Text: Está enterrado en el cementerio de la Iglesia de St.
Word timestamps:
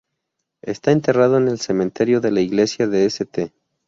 Está 0.63 0.93
enterrado 0.93 1.37
en 1.37 1.47
el 1.47 1.59
cementerio 1.59 2.21
de 2.21 2.31
la 2.31 2.41
Iglesia 2.41 2.87
de 2.87 3.05
St. 3.05 3.51